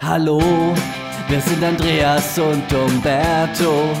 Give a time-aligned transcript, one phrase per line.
[0.00, 0.40] Hallo,
[1.28, 3.96] wir sind Andreas und Umberto.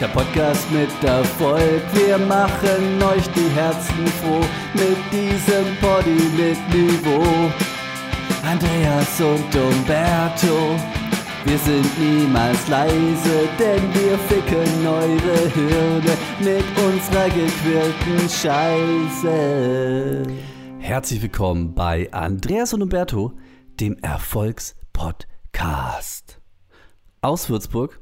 [0.00, 4.40] Der Podcast mit Erfolg, wir machen euch die Herzen froh
[4.72, 7.52] mit diesem Poddy mit Niveau.
[8.42, 10.74] Andreas und Umberto,
[11.44, 20.22] wir sind niemals leise, denn wir ficken eure Hirne mit unserer gequirlten Scheiße.
[20.78, 23.34] Herzlich willkommen bei Andreas und Umberto,
[23.78, 25.31] dem Erfolgspodcast.
[27.20, 28.00] Aus Würzburg,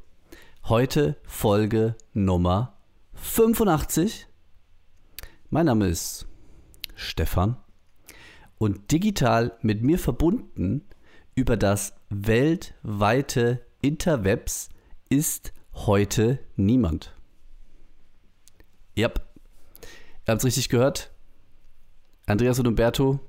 [0.64, 2.78] heute Folge Nummer
[3.14, 4.26] 85.
[5.50, 6.26] Mein Name ist
[6.94, 7.56] Stefan
[8.56, 10.88] und digital mit mir verbunden
[11.34, 14.68] über das weltweite Interwebs
[15.08, 17.14] ist heute niemand.
[18.96, 19.26] Yep.
[20.26, 21.10] Ihr habt es richtig gehört.
[22.26, 23.20] Andreas und Umberto,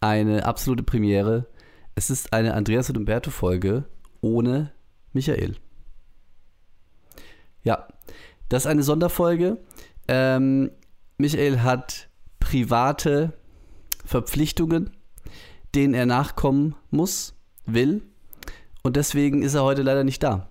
[0.00, 1.48] eine absolute Premiere.
[1.94, 3.84] Es ist eine Andreas und Umberto Folge
[4.20, 4.72] ohne
[5.12, 5.56] Michael.
[7.62, 7.86] Ja,
[8.48, 9.58] das ist eine Sonderfolge.
[10.08, 10.70] Ähm,
[11.18, 12.08] Michael hat
[12.40, 13.32] private
[14.04, 14.90] Verpflichtungen,
[15.74, 17.34] denen er nachkommen muss,
[17.66, 18.02] will.
[18.82, 20.48] Und deswegen ist er heute leider nicht da.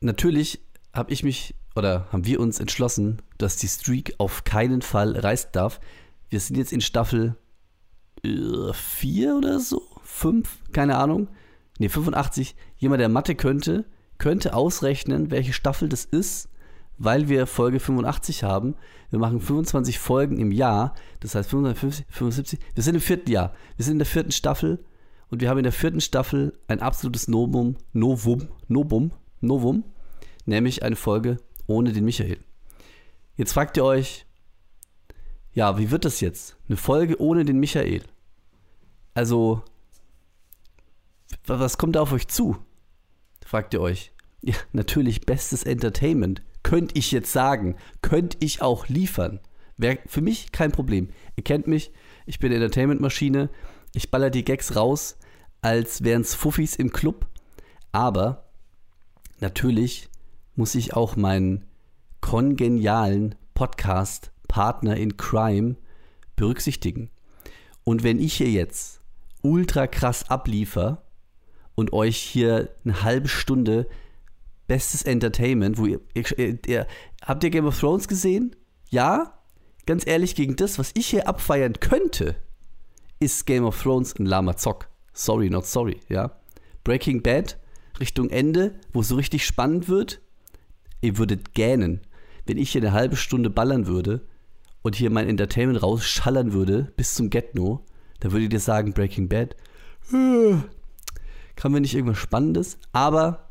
[0.00, 0.60] Natürlich
[0.92, 5.50] habe ich mich oder haben wir uns entschlossen, dass die Streak auf keinen Fall reißen
[5.52, 5.80] darf.
[6.28, 7.36] Wir sind jetzt in Staffel
[8.22, 11.28] 4 äh, oder so, 5, keine Ahnung.
[11.78, 12.56] Ne, 85.
[12.78, 13.84] Jemand, der Mathe könnte,
[14.18, 16.48] könnte ausrechnen, welche Staffel das ist,
[16.98, 18.74] weil wir Folge 85 haben.
[19.10, 22.58] Wir machen 25 Folgen im Jahr, das heißt 55, 75.
[22.74, 23.54] Wir sind im vierten Jahr.
[23.76, 24.84] Wir sind in der vierten Staffel
[25.30, 29.84] und wir haben in der vierten Staffel ein absolutes Novum, Novum, Novum, Novum,
[30.44, 31.36] nämlich eine Folge
[31.66, 32.38] ohne den Michael.
[33.36, 34.25] Jetzt fragt ihr euch,
[35.56, 36.54] ja, wie wird das jetzt?
[36.68, 38.02] Eine Folge ohne den Michael?
[39.14, 39.62] Also,
[41.46, 42.58] was kommt da auf euch zu?
[43.42, 44.12] Fragt ihr euch.
[44.42, 46.42] Ja, natürlich bestes Entertainment.
[46.62, 47.76] Könnte ich jetzt sagen.
[48.02, 49.40] Könnte ich auch liefern.
[49.78, 51.08] Wäre für mich kein Problem.
[51.36, 51.90] Ihr kennt mich.
[52.26, 53.48] Ich bin Entertainment-Maschine.
[53.94, 55.16] Ich baller die Gags raus,
[55.62, 57.26] als wären es Fuffis im Club.
[57.92, 58.50] Aber
[59.40, 60.10] natürlich
[60.54, 61.64] muss ich auch meinen
[62.20, 63.36] kongenialen
[64.56, 65.76] Podcast-Partner in Crime
[66.34, 67.10] berücksichtigen.
[67.84, 69.00] Und wenn ich hier jetzt
[69.42, 71.02] ultra krass abliefer
[71.74, 73.86] und euch hier eine halbe Stunde
[74.66, 76.86] bestes Entertainment, wo ihr, ihr, ihr,
[77.22, 78.56] habt ihr Game of Thrones gesehen?
[78.88, 79.38] Ja?
[79.84, 82.34] Ganz ehrlich, gegen das, was ich hier abfeiern könnte,
[83.20, 84.88] ist Game of Thrones ein Lama Zock.
[85.12, 86.32] Sorry, not sorry, ja?
[86.82, 87.58] Breaking Bad,
[88.00, 90.20] Richtung Ende, wo es so richtig spannend wird,
[91.02, 92.00] ihr würdet gähnen,
[92.46, 94.22] wenn ich hier eine halbe Stunde ballern würde
[94.82, 97.84] und hier mein Entertainment rausschallern würde bis zum Get-No,
[98.20, 99.56] dann würdet ihr sagen, Breaking Bad,
[100.12, 100.56] äh,
[101.56, 103.50] kann wir nicht irgendwas Spannendes, aber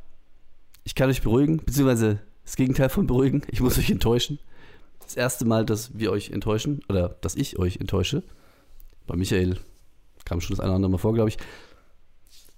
[0.84, 4.40] ich kann euch beruhigen, beziehungsweise das Gegenteil von beruhigen, ich muss euch enttäuschen.
[5.02, 8.24] Das erste Mal, dass wir euch enttäuschen, oder dass ich euch enttäusche,
[9.08, 9.58] bei Michael
[10.26, 11.38] kam schon das eine oder andere Mal vor, glaube ich,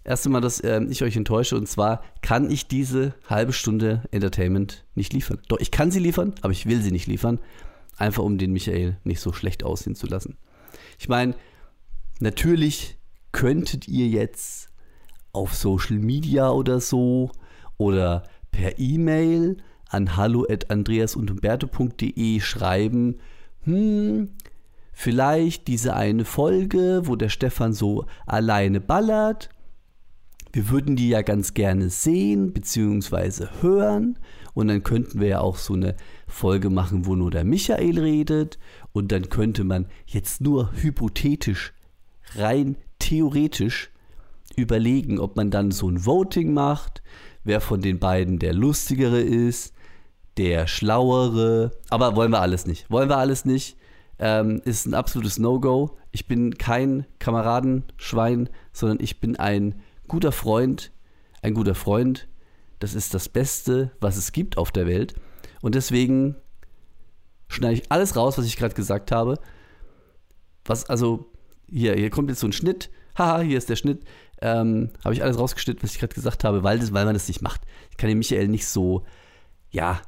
[0.08, 1.56] erste Mal, dass äh, ich euch enttäusche.
[1.56, 5.40] Und zwar kann ich diese halbe Stunde Entertainment nicht liefern.
[5.50, 7.40] Doch, ich kann sie liefern, aber ich will sie nicht liefern.
[7.98, 10.38] Einfach um den Michael nicht so schlecht aussehen zu lassen.
[11.00, 11.34] Ich meine,
[12.20, 13.00] natürlich
[13.32, 14.70] könntet ihr jetzt
[15.34, 17.32] auf Social Media oder so
[17.78, 18.22] oder
[18.52, 19.58] per E-Mail
[19.90, 23.20] an hallo@andreasundumberto.de schreiben,
[23.64, 24.30] hm,
[24.94, 29.50] vielleicht diese eine Folge, wo der Stefan so alleine ballert
[30.58, 33.46] wir würden die ja ganz gerne sehen bzw.
[33.62, 34.18] hören.
[34.58, 35.96] Und dann könnten wir ja auch so eine
[36.26, 38.58] Folge machen, wo nur der Michael redet.
[38.92, 41.76] Und dann könnte man jetzt nur hypothetisch,
[42.34, 43.92] rein theoretisch
[44.56, 47.04] überlegen, ob man dann so ein Voting macht,
[47.44, 49.76] wer von den beiden der lustigere ist,
[50.38, 51.74] der schlauere.
[51.92, 52.90] Aber wollen wir alles nicht.
[52.90, 53.78] Wollen wir alles nicht.
[54.18, 56.00] Ähm, ist ein absolutes No-Go.
[56.12, 59.76] Ich bin kein Kameradenschwein, sondern ich bin ein
[60.08, 60.92] guter Freund,
[61.44, 62.28] ein guter Freund,
[62.80, 65.16] das ist das Beste, was es gibt auf der Welt.
[65.62, 66.36] Und deswegen
[67.48, 69.40] schneide ich alles raus, was ich gerade gesagt habe.
[70.66, 71.32] Was, also,
[71.68, 72.90] hier, hier kommt jetzt so ein Schnitt.
[73.18, 74.04] Haha, hier ist der Schnitt.
[74.42, 77.28] Ähm, habe ich alles rausgeschnitten, was ich gerade gesagt habe, weil, das, weil man das
[77.28, 77.62] nicht macht.
[77.90, 79.06] Ich kann den Michael nicht so,
[79.72, 80.02] ja,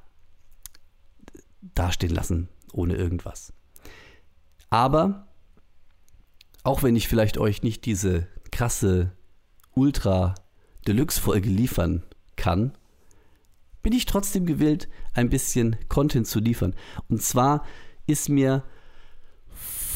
[1.62, 3.54] dastehen lassen, ohne irgendwas.
[4.70, 5.28] Aber,
[6.64, 9.14] auch wenn ich vielleicht euch nicht diese krasse
[9.74, 10.36] Ultra
[10.88, 12.04] Deluxe Folge liefern
[12.40, 12.72] kann,
[13.84, 16.74] bin ich trotzdem gewillt, ein bisschen Content zu liefern.
[17.10, 17.64] Und zwar
[18.08, 18.64] ist mir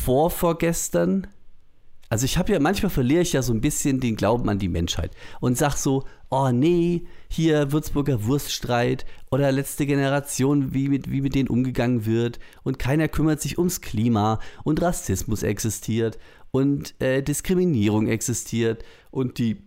[0.05, 1.27] vorvorgestern,
[2.13, 4.69] Also ich habe ja, manchmal verliere ich ja so ein bisschen den Glauben an die
[4.69, 11.21] Menschheit und sag so, oh nee, hier Würzburger Wurststreit oder letzte Generation, wie mit, wie
[11.21, 16.19] mit denen umgegangen wird und keiner kümmert sich ums Klima und Rassismus existiert
[16.51, 19.63] und äh, Diskriminierung existiert und die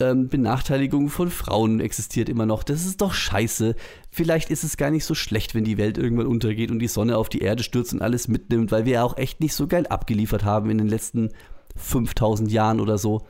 [0.00, 2.62] ähm, Benachteiligung von Frauen existiert immer noch.
[2.62, 3.74] Das ist doch scheiße.
[4.10, 7.16] Vielleicht ist es gar nicht so schlecht, wenn die Welt irgendwann untergeht und die Sonne
[7.16, 9.86] auf die Erde stürzt und alles mitnimmt, weil wir ja auch echt nicht so geil
[9.86, 11.30] abgeliefert haben in den letzten
[11.76, 13.26] 5000 Jahren oder so.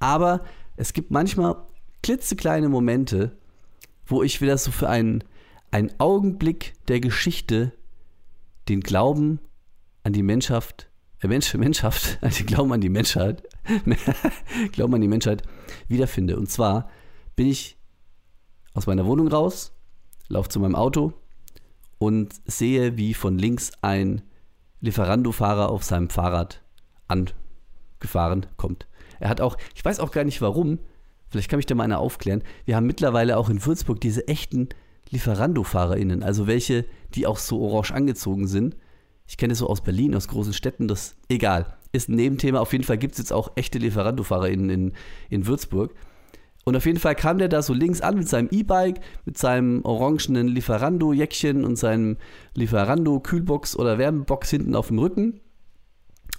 [0.00, 0.42] Aber
[0.76, 1.56] es gibt manchmal
[2.02, 3.36] klitzekleine Momente,
[4.06, 5.24] wo ich wieder so für einen,
[5.70, 7.72] einen Augenblick der Geschichte
[8.68, 9.40] den Glauben
[10.02, 10.88] an die Menschheit,
[11.20, 13.42] äh Mensch, Menschheit, den Glauben an die Menschheit,
[14.72, 15.42] Glauben an die Menschheit
[15.88, 16.36] wiederfinde.
[16.36, 16.88] Und zwar
[17.36, 17.76] bin ich
[18.74, 19.72] aus meiner Wohnung raus,
[20.28, 21.12] laufe zu meinem Auto
[21.98, 24.22] und sehe, wie von links ein
[24.80, 26.62] Lieferando-Fahrer auf seinem Fahrrad
[27.08, 28.86] angefahren kommt.
[29.18, 30.78] Er hat auch, ich weiß auch gar nicht warum,
[31.28, 34.68] vielleicht kann mich da mal einer aufklären, wir haben mittlerweile auch in Würzburg diese echten
[35.10, 36.84] Lieferando-FahrerInnen, also welche,
[37.14, 38.76] die auch so orange angezogen sind.
[39.26, 42.60] Ich kenne es so aus Berlin, aus großen Städten, das egal ist ein Nebenthema.
[42.60, 44.92] Auf jeden Fall gibt es jetzt auch echte Lieferando-Fahrer in, in,
[45.30, 45.94] in Würzburg.
[46.64, 49.82] Und auf jeden Fall kam der da so links an mit seinem E-Bike, mit seinem
[49.84, 52.18] orangenen Lieferando-Jäckchen und seinem
[52.54, 55.40] Lieferando-Kühlbox oder Wärmebox hinten auf dem Rücken.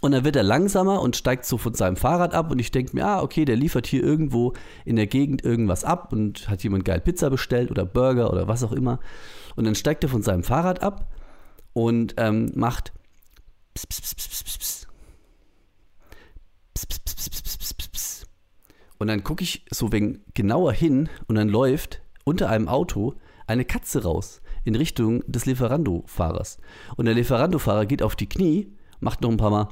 [0.01, 2.51] Und dann wird er langsamer und steigt so von seinem Fahrrad ab.
[2.51, 4.53] Und ich denke mir, ah, okay, der liefert hier irgendwo
[4.85, 8.63] in der Gegend irgendwas ab und hat jemand geil Pizza bestellt oder Burger oder was
[8.63, 8.99] auch immer.
[9.55, 11.11] Und dann steigt er von seinem Fahrrad ab
[11.73, 12.93] und ähm, macht
[13.75, 14.58] pss, pss, pss,
[18.99, 23.15] und dann gucke ich so wegen genauer hin und dann läuft unter einem Auto
[23.47, 26.59] eine Katze raus in Richtung des Lieferando-Fahrers.
[26.95, 29.69] Und der Lieferando-Fahrer geht auf die Knie, macht noch ein paar Mal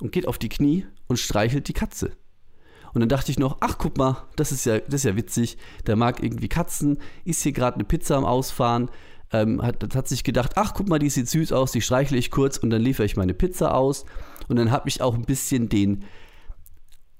[0.00, 2.12] und geht auf die Knie und streichelt die Katze.
[2.92, 5.56] Und dann dachte ich noch, ach guck mal, das ist ja, das ist ja witzig.
[5.86, 8.90] Der mag irgendwie Katzen, ist hier gerade eine Pizza am Ausfahren,
[9.32, 12.30] ähm, hat, hat sich gedacht, ach guck mal, die sieht süß aus, die streichle ich
[12.30, 14.04] kurz und dann liefere ich meine Pizza aus.
[14.48, 16.04] Und dann habe ich auch ein bisschen den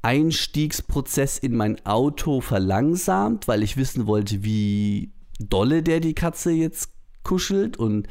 [0.03, 6.91] Einstiegsprozess in mein Auto verlangsamt, weil ich wissen wollte, wie dolle der die Katze jetzt
[7.23, 8.09] kuschelt und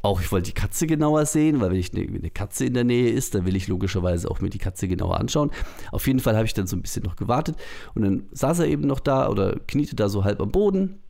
[0.00, 2.84] auch ich wollte die Katze genauer sehen, weil wenn ich eine, eine Katze in der
[2.84, 5.50] Nähe ist, dann will ich logischerweise auch mir die Katze genauer anschauen.
[5.92, 7.56] Auf jeden Fall habe ich dann so ein bisschen noch gewartet
[7.94, 11.02] und dann saß er eben noch da oder kniete da so halb am Boden,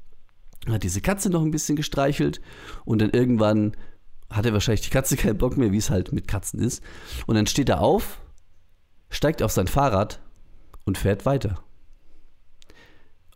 [0.68, 2.40] hat diese Katze noch ein bisschen gestreichelt
[2.84, 3.72] und dann irgendwann
[4.30, 6.82] hatte wahrscheinlich die Katze keinen Bock mehr, wie es halt mit Katzen ist.
[7.26, 8.18] Und dann steht er auf,
[9.10, 10.20] steigt auf sein Fahrrad
[10.84, 11.62] und fährt weiter.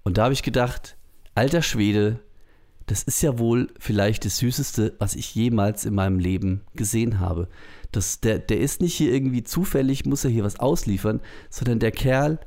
[0.03, 0.97] Und da habe ich gedacht,
[1.35, 2.21] alter Schwede,
[2.87, 7.49] das ist ja wohl vielleicht das Süßeste, was ich jemals in meinem Leben gesehen habe.
[7.93, 11.93] Das, der, der ist nicht hier irgendwie zufällig, muss er hier was ausliefern, sondern der
[11.93, 12.41] Kerl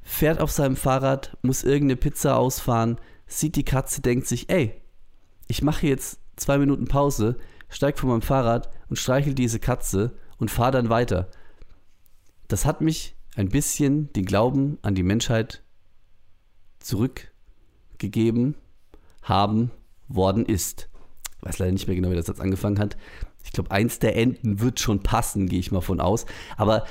[0.00, 2.96] fährt auf seinem Fahrrad, muss irgendeine Pizza ausfahren,
[3.26, 4.80] sieht die Katze, denkt sich, ey,
[5.46, 7.36] ich mache jetzt zwei Minuten Pause,
[7.68, 11.30] steige von meinem Fahrrad und streichel diese Katze und fahre dann weiter.
[12.48, 15.62] Das hat mich ein bisschen den Glauben an die Menschheit
[16.80, 18.56] zurückgegeben
[19.22, 19.70] haben
[20.08, 20.88] worden ist.
[21.38, 22.96] Ich weiß leider nicht mehr genau, wie der Satz angefangen hat.
[23.44, 26.26] Ich glaube, eins der Enden wird schon passen, gehe ich mal von aus.
[26.56, 26.84] Aber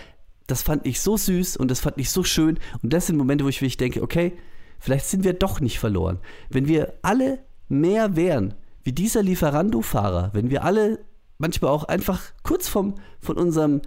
[0.48, 2.60] das fand ich so süß und das fand ich so schön.
[2.82, 4.32] Und das sind Momente, wo ich wirklich denke, okay,
[4.80, 6.20] vielleicht sind wir doch nicht verloren.
[6.50, 8.54] Wenn wir alle mehr wären
[8.86, 11.00] wie dieser Lieferando-Fahrer, wenn wir alle
[11.40, 13.82] manchmal auch einfach kurz vom, von unserem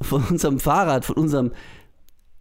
[0.00, 1.52] von unserem Fahrrad, von unserem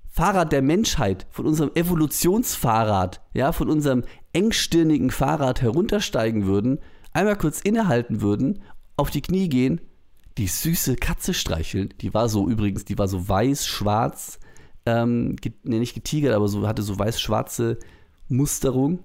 [0.10, 4.03] Fahrrad der Menschheit, von unserem Evolutionsfahrrad, ja, von unserem
[4.34, 6.79] engstirnigen Fahrrad heruntersteigen würden,
[7.13, 8.63] einmal kurz innehalten würden,
[8.98, 9.81] auf die Knie gehen,
[10.38, 11.93] die süße Katze streicheln.
[12.01, 14.39] Die war so übrigens, die war so weiß-schwarz,
[14.86, 17.77] ähm, ne, nicht getigert, aber so hatte so weiß-schwarze
[18.27, 19.03] Musterung.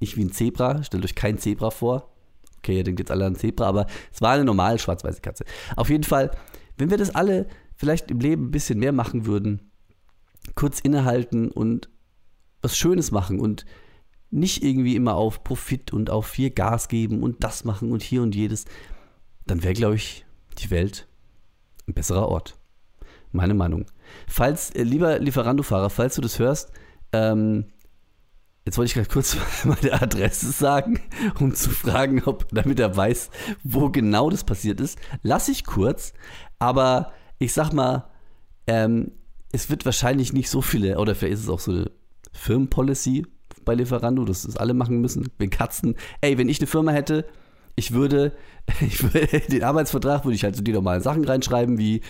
[0.00, 2.12] Nicht wie ein Zebra, stellt euch kein Zebra vor.
[2.58, 5.44] Okay, ihr denkt jetzt alle an Zebra, aber es war eine normale schwarz-weiße Katze.
[5.76, 6.30] Auf jeden Fall
[6.76, 9.70] wenn wir das alle vielleicht im Leben ein bisschen mehr machen würden,
[10.54, 11.88] kurz innehalten und
[12.62, 13.64] was Schönes machen und
[14.30, 18.22] nicht irgendwie immer auf Profit und auf viel Gas geben und das machen und hier
[18.22, 18.64] und jedes,
[19.46, 20.26] dann wäre, glaube ich,
[20.58, 21.06] die Welt
[21.86, 22.58] ein besserer Ort.
[23.32, 23.86] Meine Meinung.
[24.26, 26.72] Falls, äh, lieber Lieferando-Fahrer, falls du das hörst,
[27.12, 27.66] ähm,
[28.66, 31.00] Jetzt wollte ich gerade kurz meine Adresse sagen,
[31.38, 33.30] um zu fragen, ob, damit er weiß,
[33.62, 34.98] wo genau das passiert ist.
[35.22, 36.12] Lass ich kurz,
[36.58, 38.10] aber ich sag mal,
[38.66, 39.12] ähm,
[39.52, 41.90] es wird wahrscheinlich nicht so viele, oder vielleicht ist es auch so eine
[42.32, 43.24] Firmenpolicy
[43.64, 45.30] bei Lieferando, dass das alle machen müssen.
[45.38, 47.24] Wenn Katzen, ey, wenn ich eine Firma hätte,
[47.76, 48.32] ich würde,
[48.80, 52.00] ich würde den Arbeitsvertrag würde ich halt so die normalen Sachen reinschreiben, wie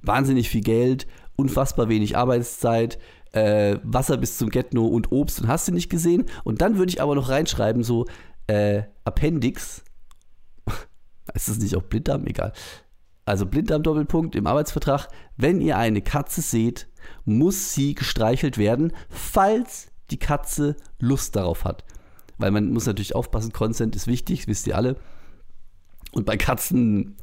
[0.00, 2.98] wahnsinnig viel Geld, unfassbar wenig Arbeitszeit,
[3.32, 6.26] äh, Wasser bis zum Getno und Obst und hast du nicht gesehen.
[6.44, 8.06] Und dann würde ich aber noch reinschreiben, so
[8.46, 9.84] äh, Appendix.
[11.34, 12.26] ist das nicht auch Blinddarm?
[12.26, 12.52] Egal.
[13.24, 15.08] Also Blinddarm-Doppelpunkt im Arbeitsvertrag.
[15.36, 16.88] Wenn ihr eine Katze seht,
[17.24, 21.84] muss sie gestreichelt werden, falls die Katze Lust darauf hat.
[22.38, 24.96] Weil man muss natürlich aufpassen, Consent ist wichtig, wisst ihr alle.
[26.12, 27.16] Und bei Katzen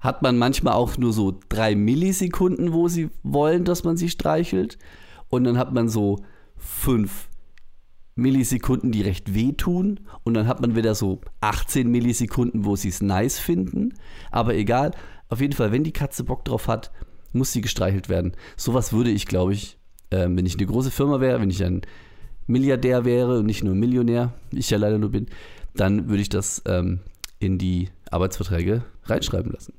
[0.00, 4.78] hat man manchmal auch nur so drei Millisekunden, wo sie wollen, dass man sie streichelt.
[5.28, 6.24] Und dann hat man so
[6.56, 7.28] fünf
[8.14, 10.00] Millisekunden, die recht wehtun.
[10.24, 13.94] Und dann hat man wieder so 18 Millisekunden, wo sie es nice finden.
[14.30, 14.92] Aber egal,
[15.28, 16.90] auf jeden Fall, wenn die Katze Bock drauf hat,
[17.32, 18.32] muss sie gestreichelt werden.
[18.56, 19.78] Sowas würde ich, glaube ich,
[20.10, 21.82] äh, wenn ich eine große Firma wäre, wenn ich ein
[22.46, 25.26] Milliardär wäre und nicht nur Millionär, ich ja leider nur bin,
[25.74, 27.00] dann würde ich das ähm,
[27.38, 29.74] in die Arbeitsverträge reinschreiben lassen.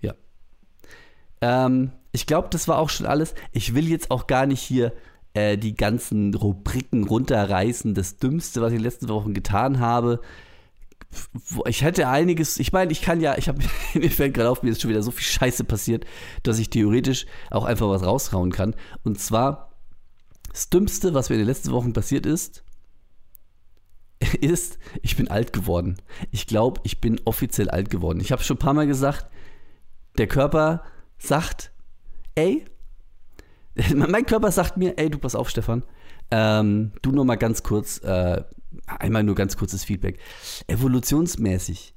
[0.00, 0.14] Ja.
[1.40, 3.34] Ähm, ich glaube, das war auch schon alles.
[3.50, 4.92] Ich will jetzt auch gar nicht hier
[5.34, 7.92] äh, die ganzen Rubriken runterreißen.
[7.92, 10.20] Das Dümmste, was ich in den letzten Wochen getan habe.
[11.66, 13.58] Ich hätte einiges, ich meine, ich kann ja, ich habe,
[13.94, 16.06] mir fällt gerade auf, mir ist schon wieder so viel Scheiße passiert,
[16.44, 18.76] dass ich theoretisch auch einfach was raushauen kann.
[19.02, 19.72] Und zwar,
[20.52, 22.62] das Dümmste, was mir in den letzten Wochen passiert ist,
[24.40, 25.96] ist, ich bin alt geworden.
[26.30, 28.20] Ich glaube, ich bin offiziell alt geworden.
[28.20, 29.26] Ich habe schon ein paar Mal gesagt,
[30.16, 30.84] der Körper
[31.18, 31.72] sagt,
[32.34, 32.64] ey,
[33.94, 35.84] mein Körper sagt mir, ey, du pass auf, Stefan,
[36.30, 38.42] ähm, du nur mal ganz kurz, äh,
[38.86, 40.18] einmal nur ganz kurzes Feedback.
[40.66, 41.94] Evolutionsmäßig,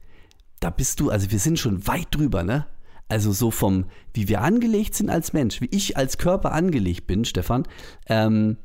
[0.59, 2.65] da bist du, also wir sind schon weit drüber, ne?
[3.09, 7.23] Also so vom, wie wir angelegt sind als Mensch, wie ich als Körper angelegt bin,
[7.23, 7.63] Stefan,
[8.07, 8.57] ähm,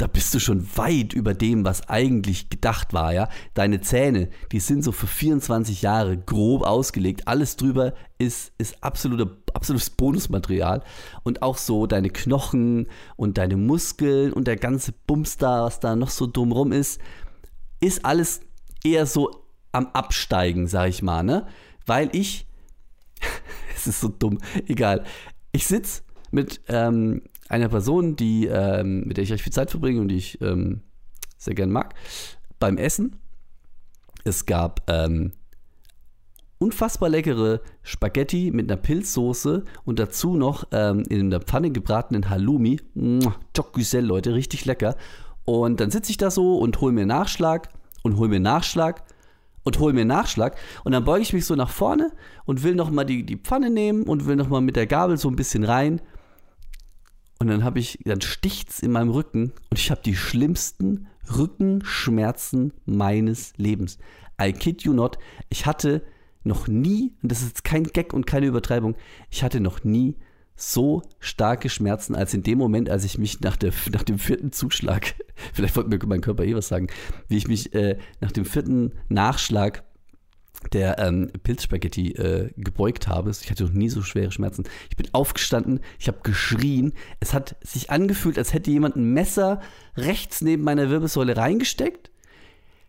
[0.00, 3.28] da bist du schon weit über dem, was eigentlich gedacht war, ja.
[3.52, 7.28] Deine Zähne, die sind so für 24 Jahre grob ausgelegt.
[7.28, 10.82] Alles drüber ist, ist absolute, absolutes Bonusmaterial.
[11.22, 16.10] Und auch so deine Knochen und deine Muskeln und der ganze Bums was da noch
[16.10, 16.98] so dumm rum ist,
[17.80, 18.40] ist alles
[18.82, 21.46] eher so am Absteigen, sag ich mal, ne?
[21.84, 22.46] Weil ich,
[23.76, 25.04] es ist so dumm, egal.
[25.52, 30.00] Ich sitze mit ähm, einer Person, die, ähm, mit der ich recht viel Zeit verbringe
[30.00, 30.80] und die ich ähm,
[31.36, 31.94] sehr gern mag,
[32.58, 33.16] beim Essen.
[34.24, 35.32] Es gab ähm,
[36.58, 42.80] unfassbar leckere Spaghetti mit einer Pilzsoße und dazu noch ähm, in der Pfanne gebratenen Halloumi.
[43.56, 44.96] Jocgüsel, Leute, richtig lecker.
[45.44, 47.70] Und dann sitze ich da so und hole mir Nachschlag
[48.02, 49.02] und hole mir Nachschlag
[49.64, 50.56] und hole mir Nachschlag.
[50.84, 52.12] Und dann beuge ich mich so nach vorne
[52.44, 55.36] und will nochmal die, die Pfanne nehmen und will nochmal mit der Gabel so ein
[55.36, 56.00] bisschen rein.
[57.40, 62.74] Und dann habe ich, dann sticht's in meinem Rücken und ich habe die schlimmsten Rückenschmerzen
[62.84, 63.98] meines Lebens.
[64.40, 65.18] I kid you not.
[65.48, 66.02] Ich hatte
[66.44, 68.94] noch nie, und das ist jetzt kein Gag und keine Übertreibung,
[69.30, 70.16] ich hatte noch nie
[70.54, 74.52] so starke Schmerzen als in dem Moment, als ich mich nach, der, nach dem vierten
[74.52, 75.14] Zuschlag,
[75.54, 76.88] vielleicht wollte mir mein Körper eh was sagen,
[77.28, 79.82] wie ich mich äh, nach dem vierten Nachschlag
[80.72, 83.30] der ähm, Pilzspaghetti äh, gebeugt habe.
[83.30, 84.64] Ich hatte noch nie so schwere Schmerzen.
[84.90, 86.92] Ich bin aufgestanden, ich habe geschrien.
[87.18, 89.60] Es hat sich angefühlt, als hätte jemand ein Messer
[89.96, 92.10] rechts neben meiner Wirbelsäule reingesteckt,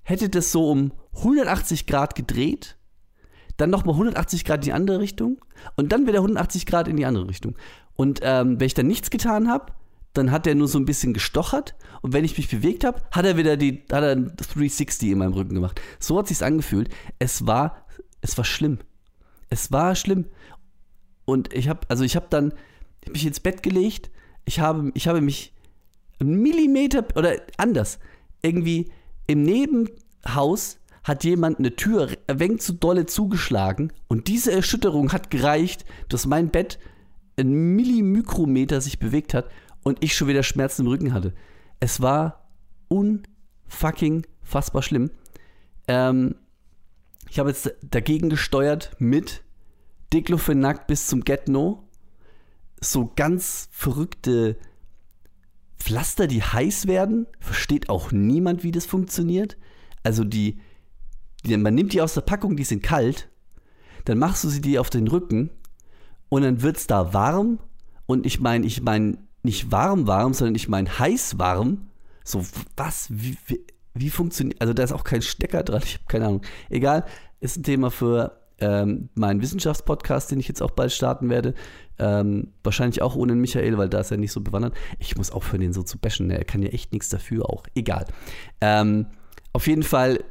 [0.04, 2.78] hätte das so um 180 Grad gedreht,
[3.58, 5.44] dann nochmal 180 Grad in die andere Richtung
[5.76, 7.56] und dann wieder 180 Grad in die andere Richtung.
[7.96, 9.74] Und ähm, wenn ich dann nichts getan habe,
[10.14, 13.26] dann hat er nur so ein bisschen gestochert und wenn ich mich bewegt habe, hat
[13.26, 15.80] er wieder die, hat er 360 in meinem Rücken gemacht.
[16.00, 16.90] So hat sich's angefühlt.
[17.20, 17.86] Es war,
[18.22, 18.80] es war schlimm.
[19.50, 20.26] Es war schlimm.
[21.26, 22.54] Und ich habe, also ich habe dann
[23.06, 24.12] hab mich ins Bett gelegt.
[24.46, 25.54] Ich habe, ich habe mich
[26.20, 28.00] einen Millimeter oder anders
[28.42, 28.92] irgendwie
[29.28, 35.32] im Nebenhaus hat jemand eine Tür ein wenig zu dolle zugeschlagen und diese Erschütterung hat
[35.32, 36.80] gereicht, dass mein Bett
[37.40, 39.50] ein Millimikrometer sich bewegt hat
[39.84, 41.34] und ich schon wieder Schmerzen im Rücken hatte.
[41.80, 42.50] Es war
[42.88, 45.12] unfucking fassbar schlimm.
[45.88, 46.36] Ähm,
[47.30, 49.44] ich habe jetzt dagegen gesteuert mit
[50.14, 51.88] Diclofenac bis zum Get No.
[52.82, 54.58] So ganz verrückte
[55.78, 57.28] Pflaster, die heiß werden.
[57.40, 59.58] Versteht auch niemand, wie das funktioniert.
[60.04, 60.60] Also die,
[61.46, 63.30] die, man nimmt die aus der Packung, die sind kalt.
[64.06, 65.52] Dann machst du sie dir auf den Rücken
[66.30, 67.60] und dann wird es da warm.
[68.08, 71.88] Und ich meine, ich meine, nicht warm warm, sondern ich meine heiß warm.
[72.24, 72.46] So,
[72.78, 73.08] was?
[73.10, 74.62] Wie, wie, wie funktioniert.
[74.62, 76.42] Also da ist auch kein Stecker dran, ich habe keine Ahnung.
[76.70, 77.06] Egal,
[77.40, 81.56] ist ein Thema für ähm, meinen Wissenschaftspodcast, den ich jetzt auch bald starten werde.
[81.98, 84.76] Ähm, wahrscheinlich auch ohne Michael, weil da ist er nicht so bewandert.
[85.00, 86.28] Ich muss aufhören, den so zu bashen.
[86.28, 86.38] Ne?
[86.38, 87.64] Er kann ja echt nichts dafür auch.
[87.76, 88.06] Egal.
[88.62, 89.08] Ähm,
[89.54, 90.24] auf jeden Fall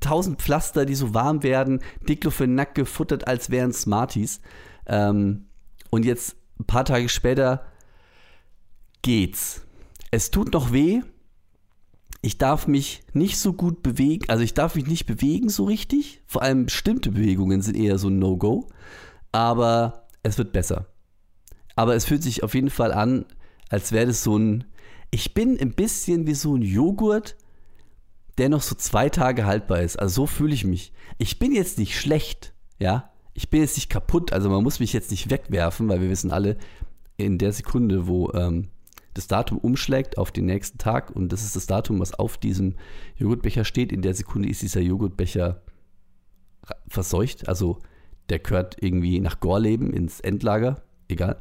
[0.00, 4.40] tausend Pflaster, die so warm werden, Diclofenac gefuttert, als wären Smarties.
[4.86, 5.46] Ähm,
[5.90, 7.66] und jetzt, ein paar Tage später,
[9.06, 9.62] geht's.
[10.10, 11.00] Es tut noch weh.
[12.22, 16.22] Ich darf mich nicht so gut bewegen, also ich darf mich nicht bewegen so richtig.
[16.26, 18.68] Vor allem bestimmte Bewegungen sind eher so ein No-Go.
[19.30, 20.86] Aber es wird besser.
[21.76, 23.26] Aber es fühlt sich auf jeden Fall an,
[23.68, 24.64] als wäre das so ein.
[25.12, 27.36] Ich bin ein bisschen wie so ein Joghurt,
[28.38, 30.00] der noch so zwei Tage haltbar ist.
[30.00, 30.92] Also so fühle ich mich.
[31.18, 33.12] Ich bin jetzt nicht schlecht, ja.
[33.34, 34.32] Ich bin jetzt nicht kaputt.
[34.32, 36.56] Also man muss mich jetzt nicht wegwerfen, weil wir wissen alle,
[37.18, 38.68] in der Sekunde, wo ähm,
[39.16, 42.74] das Datum umschlägt auf den nächsten Tag und das ist das Datum, was auf diesem
[43.16, 45.62] Joghurtbecher steht, in der Sekunde ist dieser Joghurtbecher
[46.88, 47.48] verseucht.
[47.48, 47.78] Also
[48.28, 50.82] der gehört irgendwie nach Gorleben ins Endlager.
[51.08, 51.36] Egal.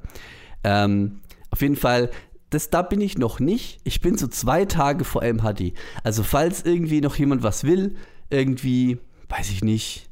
[0.63, 2.11] Ähm, auf jeden Fall
[2.49, 3.79] das, da bin ich noch nicht.
[3.83, 5.73] Ich bin so zwei Tage vor MHD.
[6.03, 7.95] Also falls irgendwie noch jemand was will,
[8.29, 10.09] irgendwie, weiß ich nicht,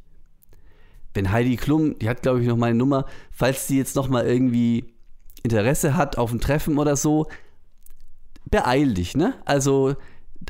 [1.13, 4.25] wenn Heidi Klum, die hat glaube ich noch meine Nummer, falls die jetzt noch mal
[4.25, 4.93] irgendwie
[5.43, 7.27] Interesse hat auf ein Treffen oder so,
[8.53, 9.33] beeil dich, ne?
[9.45, 9.95] Also,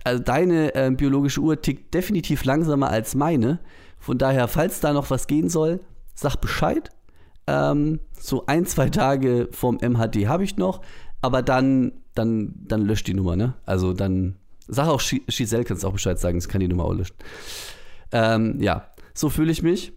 [0.03, 3.59] also deine äh, biologische Uhr tickt definitiv langsamer als meine.
[3.97, 5.79] Von daher, falls da noch was gehen soll,
[6.13, 6.89] sag Bescheid.
[7.47, 10.81] Ähm, so ein, zwei Tage vorm MHD habe ich noch
[11.23, 13.53] aber dann, dann, dann löscht die Nummer, ne?
[13.65, 14.35] Also dann,
[14.67, 17.15] sag auch Giselle, kannst auch Bescheid sagen, es kann die Nummer auch löschen.
[18.11, 19.93] Ähm, ja, so fühle ich mich.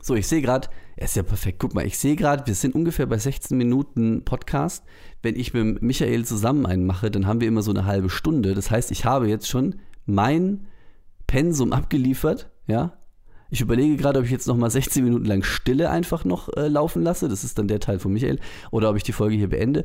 [0.00, 1.58] So, ich sehe gerade, er ist ja perfekt.
[1.58, 4.84] Guck mal, ich sehe gerade, wir sind ungefähr bei 16 Minuten Podcast.
[5.22, 8.54] Wenn ich mit Michael zusammen einen mache, dann haben wir immer so eine halbe Stunde.
[8.54, 10.66] Das heißt, ich habe jetzt schon mein
[11.26, 12.92] Pensum abgeliefert, ja,
[13.52, 17.02] ich überlege gerade, ob ich jetzt nochmal 16 Minuten lang Stille einfach noch äh, laufen
[17.02, 17.28] lasse.
[17.28, 18.38] Das ist dann der Teil von Michael.
[18.70, 19.84] Oder ob ich die Folge hier beende.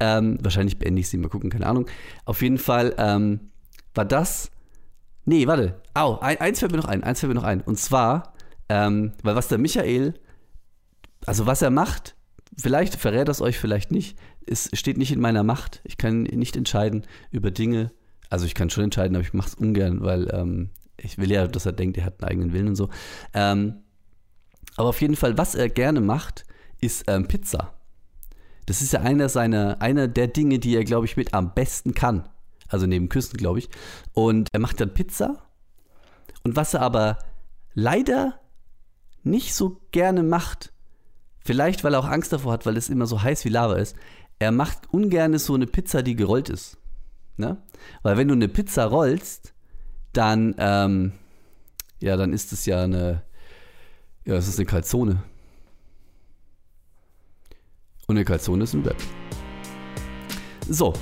[0.00, 1.86] Ähm, wahrscheinlich beende ich sie, mal gucken, keine Ahnung.
[2.24, 3.38] Auf jeden Fall ähm,
[3.94, 4.50] war das.
[5.26, 5.80] Nee, warte.
[5.94, 7.04] Au, ein, eins fällt mir noch ein.
[7.04, 7.60] Eins fällt mir noch ein.
[7.60, 8.34] Und zwar,
[8.68, 10.14] ähm, weil was der Michael,
[11.26, 12.16] also was er macht,
[12.56, 14.18] vielleicht verrät das euch, vielleicht nicht.
[14.46, 15.80] Es steht nicht in meiner Macht.
[15.84, 17.92] Ich kann nicht entscheiden über Dinge.
[18.30, 21.46] Also ich kann schon entscheiden, aber ich mache es ungern, weil ähm, ich will ja,
[21.46, 22.90] dass er denkt, er hat einen eigenen Willen und so.
[23.32, 23.82] Ähm,
[24.76, 26.44] aber auf jeden Fall, was er gerne macht,
[26.80, 27.74] ist ähm, Pizza.
[28.66, 31.94] Das ist ja einer seiner, einer der Dinge, die er, glaube ich, mit am besten
[31.94, 32.28] kann.
[32.68, 33.68] Also neben Küssen, glaube ich.
[34.12, 35.44] Und er macht dann Pizza.
[36.42, 37.18] Und was er aber
[37.74, 38.40] leider
[39.22, 40.73] nicht so gerne macht,
[41.44, 43.96] vielleicht weil er auch Angst davor hat, weil es immer so heiß wie Lava ist,
[44.38, 46.76] er macht ungern so eine Pizza, die gerollt ist.
[47.36, 47.56] Ne?
[48.02, 49.54] Weil wenn du eine Pizza rollst,
[50.12, 51.12] dann, ähm,
[52.00, 53.22] ja, dann ist es ja eine,
[54.24, 55.22] ja, es ist eine Kalzone.
[58.06, 58.96] Und eine Kalzone ist ein Web.
[60.68, 60.92] So.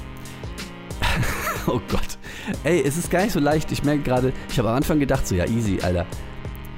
[1.67, 2.19] oh Gott.
[2.65, 3.71] Ey, es ist gar nicht so leicht.
[3.73, 6.07] Ich merke gerade, ich habe am Anfang gedacht, so, ja, easy, Alter.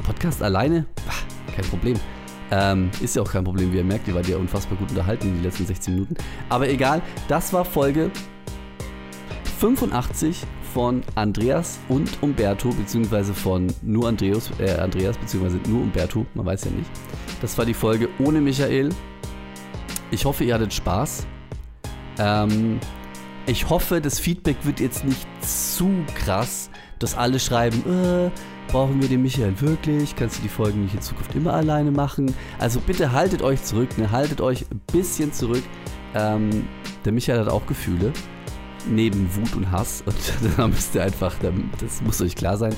[0.02, 0.86] Podcast alleine?
[1.08, 1.24] Ach,
[1.54, 1.98] kein Problem.
[2.50, 5.28] Ähm, ist ja auch kein Problem, wie ihr merkt, ihr wart ja unfassbar gut unterhalten
[5.28, 6.14] in den letzten 16 Minuten.
[6.48, 8.10] Aber egal, das war Folge
[9.58, 10.42] 85
[10.74, 16.64] von Andreas und Umberto, beziehungsweise von nur Andreas, äh, Andreas, beziehungsweise nur Umberto, man weiß
[16.64, 16.90] ja nicht.
[17.40, 18.90] Das war die Folge ohne Michael.
[20.10, 21.26] Ich hoffe, ihr hattet Spaß.
[22.18, 22.80] Ähm,
[23.46, 28.30] ich hoffe, das Feedback wird jetzt nicht zu krass, dass alle schreiben, äh,
[28.68, 30.16] brauchen wir den Michael wirklich?
[30.16, 32.34] Kannst du die Folgen nicht in Zukunft immer alleine machen?
[32.58, 34.10] Also bitte haltet euch zurück, ne?
[34.10, 35.62] haltet euch ein bisschen zurück.
[36.14, 36.66] Ähm,
[37.04, 38.12] der Michael hat auch Gefühle
[38.88, 40.02] neben Wut und Hass.
[40.06, 40.16] Und
[40.56, 41.34] da müsst ihr einfach,
[41.80, 42.74] das muss euch klar sein.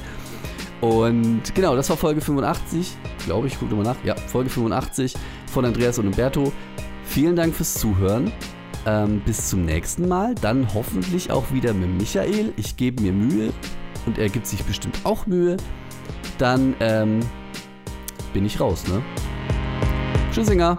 [0.81, 3.97] Und genau, das war Folge 85, glaube ich, guck mal nach.
[4.05, 5.15] Ja, Folge 85
[5.47, 6.53] von Andreas und Umberto.
[7.05, 8.31] Vielen Dank fürs Zuhören.
[8.85, 10.35] Ähm, bis zum nächsten Mal.
[10.37, 12.53] Dann hoffentlich auch wieder mit Michael.
[12.57, 13.53] Ich gebe mir Mühe
[14.07, 15.57] und er gibt sich bestimmt auch Mühe.
[16.39, 17.21] Dann ähm,
[18.33, 19.03] bin ich raus, ne?
[20.33, 20.79] Tschüssinger.